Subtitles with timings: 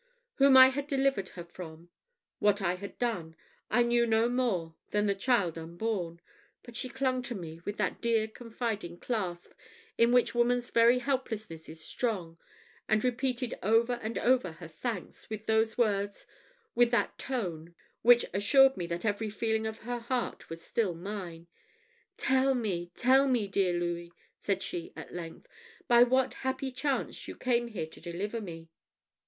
[0.37, 1.91] Whom I had delivered her from
[2.39, 3.35] what I had done
[3.69, 6.21] I knew no more than the child unborn;
[6.63, 9.51] but she clung to me with that dear confiding clasp,
[9.99, 12.39] in which woman's very helplessness is strong,
[12.87, 16.25] and repeated over and over her thanks, with those words,
[16.73, 21.45] with that tone, which assured me that every feeling of her heart was still mine.
[22.17, 24.11] "Tell me, tell me, dear Louis!"
[24.41, 25.45] said she at length,
[25.87, 28.71] "by what happy chance you came here to deliver me!"